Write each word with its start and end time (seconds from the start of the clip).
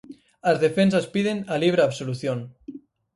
As 0.49 0.57
defensas 0.65 1.05
piden 1.13 1.37
a 1.53 1.55
libre 1.63 1.81
absolución. 1.83 2.39